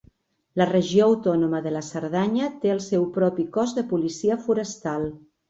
La 0.59 0.65
Regió 0.69 1.03
Autònoma 1.09 1.59
de 1.65 1.73
la 1.75 1.83
Cerdanya 1.89 2.49
té 2.65 2.73
el 2.77 2.81
seu 2.87 3.07
propi 3.19 3.47
cos 3.59 3.77
de 3.81 3.85
policia 3.93 4.41
forestal. 4.49 5.09